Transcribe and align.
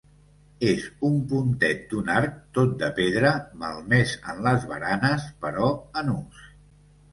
És 0.69 0.85
un 1.09 1.19
pontet 1.33 1.83
d'un 1.91 2.09
arc 2.13 2.39
tot 2.59 2.73
de 2.81 2.89
pedra, 3.01 3.35
malmès 3.65 4.17
en 4.35 4.43
les 4.49 4.67
baranes 4.75 5.29
però 5.47 5.71
en 6.03 6.13
ús. 6.19 6.45